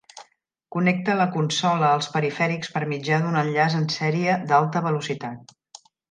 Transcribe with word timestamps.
Connecta 0.75 1.15
la 1.17 1.25
consola 1.33 1.91
als 1.97 2.07
perifèrics 2.15 2.71
per 2.77 2.81
mitjà 2.93 3.19
d"un 3.25 3.37
enllaç 3.41 3.75
en 3.81 3.85
sèrie 3.97 4.39
d"alta 4.53 4.83
velocitat. 4.87 5.55